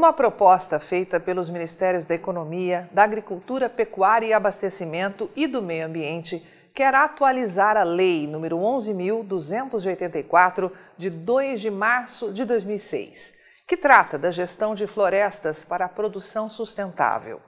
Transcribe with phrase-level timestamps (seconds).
[0.00, 5.84] Uma proposta feita pelos Ministérios da Economia, da Agricultura, Pecuária e Abastecimento e do Meio
[5.84, 6.42] Ambiente
[6.74, 13.34] quer atualizar a Lei nº 11.284, de 2 de março de 2006,
[13.66, 17.38] que trata da gestão de florestas para a produção sustentável.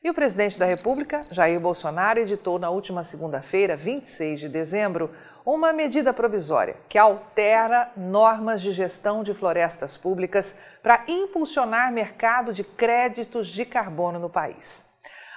[0.00, 5.10] E o presidente da República, Jair Bolsonaro, editou na última segunda-feira, 26 de dezembro,
[5.44, 12.62] uma medida provisória que altera normas de gestão de florestas públicas para impulsionar mercado de
[12.62, 14.86] créditos de carbono no país.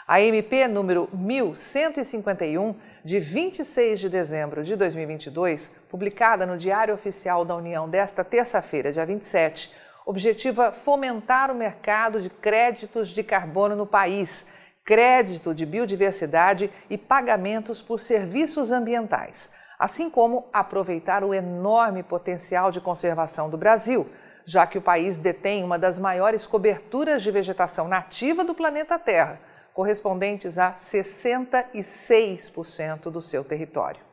[0.07, 7.55] A MP número 1151, de 26 de dezembro de 2022, publicada no Diário Oficial da
[7.55, 9.73] União desta terça-feira, dia 27,
[10.11, 14.45] objetiva fomentar o mercado de créditos de carbono no país,
[14.85, 19.49] crédito de biodiversidade e pagamentos por serviços ambientais
[19.81, 24.07] assim como aproveitar o enorme potencial de conservação do Brasil,
[24.45, 29.39] já que o país detém uma das maiores coberturas de vegetação nativa do planeta Terra,
[29.73, 34.10] correspondentes a 66% do seu território.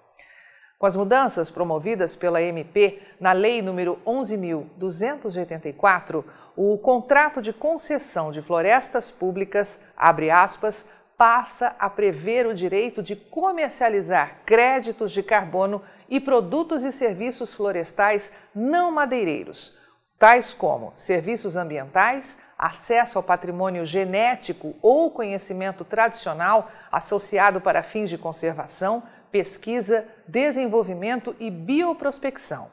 [0.79, 6.25] Com as mudanças promovidas pela MP na Lei nº 11.284,
[6.57, 13.17] o contrato de concessão de florestas públicas, abre aspas, passa a prever o direito de
[13.17, 19.77] comercializar créditos de carbono e produtos e serviços florestais não madeireiros,
[20.17, 28.17] tais como serviços ambientais, acesso ao patrimônio genético ou conhecimento tradicional associado para fins de
[28.17, 32.71] conservação, pesquisa, desenvolvimento e bioprospecção,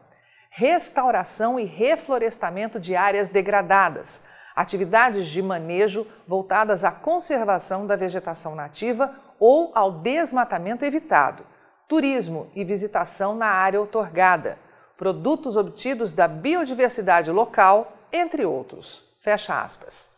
[0.50, 4.22] restauração e reflorestamento de áreas degradadas
[4.56, 11.45] atividades de manejo voltadas à conservação da vegetação nativa ou ao desmatamento evitado,
[11.88, 14.58] turismo e visitação na área outorgada,
[14.98, 19.06] produtos obtidos da biodiversidade local, entre outros.
[19.20, 20.14] Fecha aspas.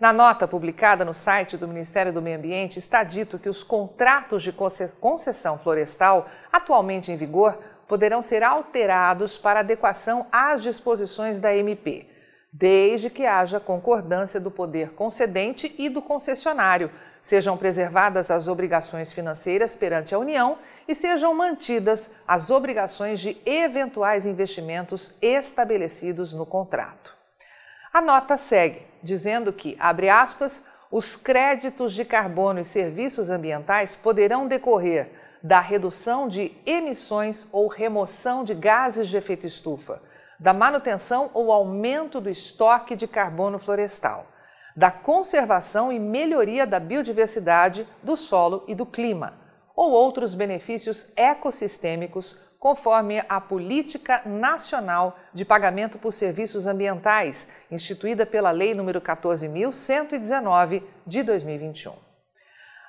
[0.00, 4.42] Na nota publicada no site do Ministério do Meio Ambiente está dito que os contratos
[4.42, 12.08] de concessão florestal atualmente em vigor poderão ser alterados para adequação às disposições da MP
[12.52, 16.90] desde que haja concordância do poder concedente e do concessionário,
[17.22, 20.58] sejam preservadas as obrigações financeiras perante a União
[20.88, 27.19] e sejam mantidas as obrigações de eventuais investimentos estabelecidos no contrato.
[27.92, 34.46] A nota segue, dizendo que, abre aspas, os créditos de carbono e serviços ambientais poderão
[34.46, 35.10] decorrer
[35.42, 40.00] da redução de emissões ou remoção de gases de efeito estufa
[40.40, 44.26] da manutenção ou aumento do estoque de carbono florestal,
[44.74, 49.34] da conservação e melhoria da biodiversidade, do solo e do clima,
[49.76, 58.50] ou outros benefícios ecossistêmicos, conforme a Política Nacional de Pagamento por Serviços Ambientais, instituída pela
[58.50, 61.94] Lei nº 14.119 de 2021.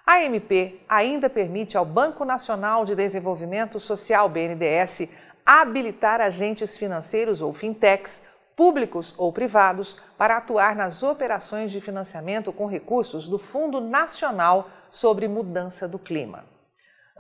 [0.05, 5.07] A MP ainda permite ao Banco Nacional de Desenvolvimento Social, BNDES,
[5.45, 8.21] habilitar agentes financeiros ou fintechs,
[8.57, 15.29] públicos ou privados, para atuar nas operações de financiamento com recursos do Fundo Nacional sobre
[15.29, 16.50] Mudança do Clima.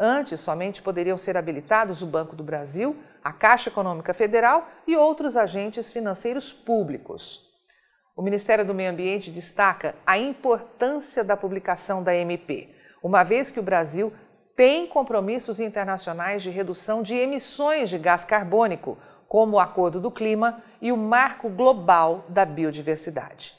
[0.03, 5.37] Antes, somente poderiam ser habilitados o Banco do Brasil, a Caixa Econômica Federal e outros
[5.37, 7.47] agentes financeiros públicos.
[8.17, 12.73] O Ministério do Meio Ambiente destaca a importância da publicação da MP,
[13.03, 14.11] uma vez que o Brasil
[14.55, 18.97] tem compromissos internacionais de redução de emissões de gás carbônico,
[19.27, 23.53] como o Acordo do Clima e o Marco Global da Biodiversidade.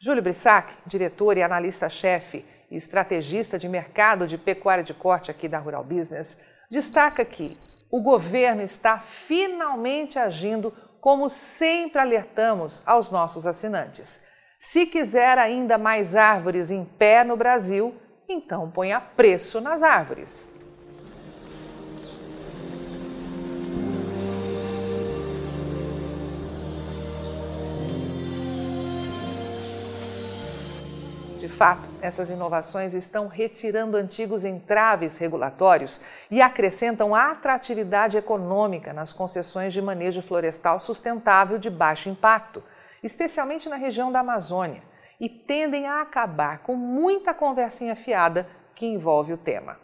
[0.00, 5.58] Júlio Brissac, diretor e analista-chefe e estrategista de mercado de pecuária de corte aqui da
[5.58, 6.36] Rural Business,
[6.70, 7.58] destaca que
[7.90, 14.20] o governo está finalmente agindo como sempre alertamos aos nossos assinantes.
[14.58, 17.94] Se quiser ainda mais árvores em pé no Brasil,
[18.28, 20.50] então ponha preço nas árvores.
[31.48, 35.98] De fato, essas inovações estão retirando antigos entraves regulatórios
[36.30, 42.62] e acrescentam atratividade econômica nas concessões de manejo florestal sustentável de baixo impacto,
[43.02, 44.82] especialmente na região da Amazônia
[45.18, 49.78] e tendem a acabar com muita conversinha fiada que envolve o tema.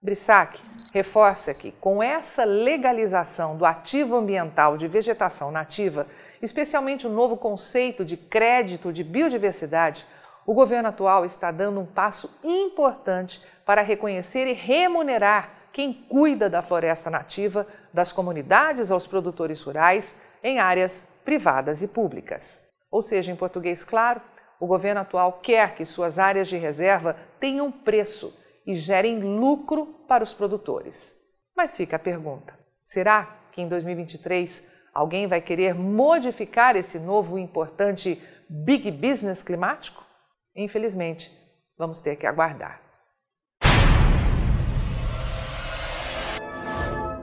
[0.00, 0.60] Brissac
[0.92, 6.06] reforça que, com essa legalização do ativo ambiental de vegetação nativa,
[6.40, 10.06] especialmente o novo conceito de crédito de biodiversidade,
[10.46, 16.62] o governo atual está dando um passo importante para reconhecer e remunerar quem cuida da
[16.62, 22.62] floresta nativa, das comunidades aos produtores rurais, em áreas privadas e públicas.
[22.90, 24.20] Ou seja, em português claro,
[24.60, 30.22] o governo atual quer que suas áreas de reserva tenham preço e gerem lucro para
[30.22, 31.16] os produtores.
[31.56, 34.62] Mas fica a pergunta: será que em 2023
[34.92, 40.03] alguém vai querer modificar esse novo e importante big business climático?
[40.54, 41.30] Infelizmente,
[41.76, 42.83] vamos ter que aguardar.